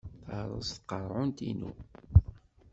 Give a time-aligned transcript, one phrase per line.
[0.25, 1.71] Terreẓ tqerɛunt-inu.